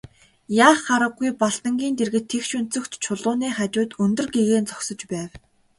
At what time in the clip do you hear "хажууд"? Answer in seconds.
3.57-3.91